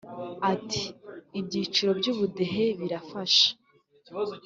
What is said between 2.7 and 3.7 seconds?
birafasha